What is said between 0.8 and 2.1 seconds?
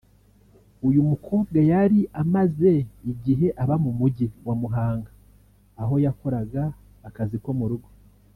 uyu mukobwa yari